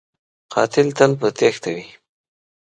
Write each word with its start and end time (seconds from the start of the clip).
قاتل 0.53 0.87
تل 0.97 1.11
په 1.19 1.27
تیښته 1.37 1.69
وي 1.75 1.87